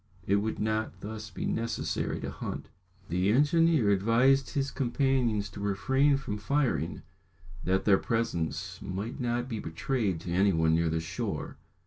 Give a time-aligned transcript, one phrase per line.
[0.25, 2.69] It would not thus be necessary to hunt.
[3.09, 7.03] The engineer advised his companions to refrain from firing,
[7.65, 11.57] that their presence might not be betrayed to any one near the shore.